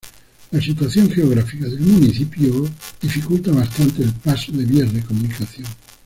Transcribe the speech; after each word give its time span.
La 0.49 0.59
situación 0.59 1.11
geográfica 1.11 1.65
del 1.65 1.81
municipio 1.81 2.67
dificulta 2.99 3.51
bastante 3.51 4.01
el 4.01 4.11
paso 4.13 4.51
de 4.51 4.65
vías 4.65 4.91
de 4.91 5.03
comunicación. 5.03 5.67